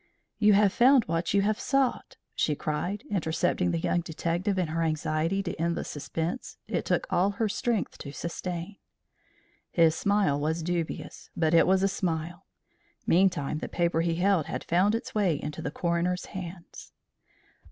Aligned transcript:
"You 0.39 0.53
have 0.53 0.73
found 0.73 1.05
what 1.05 1.31
you 1.35 1.43
have 1.43 1.59
sought!" 1.59 2.17
she 2.33 2.55
cried, 2.55 3.03
intercepting 3.11 3.69
the 3.69 3.77
young 3.77 4.01
detective 4.01 4.57
in 4.57 4.69
her 4.69 4.81
anxiety 4.81 5.43
to 5.43 5.55
end 5.61 5.77
the 5.77 5.83
suspense 5.83 6.57
it 6.67 6.85
took 6.85 7.05
all 7.11 7.29
her 7.37 7.47
strength 7.47 7.99
to 7.99 8.11
sustain. 8.11 8.77
His 9.69 9.93
smile 9.93 10.39
was 10.39 10.63
dubious, 10.63 11.29
but 11.37 11.53
it 11.53 11.67
was 11.67 11.83
a 11.83 11.87
smile. 11.87 12.47
Meantime 13.05 13.59
the 13.59 13.69
paper 13.69 14.01
he 14.01 14.15
held 14.15 14.47
had 14.47 14.63
found 14.63 14.95
its 14.95 15.13
way 15.13 15.39
into 15.39 15.61
the 15.61 15.69
coroner's 15.69 16.25
hands. 16.25 16.93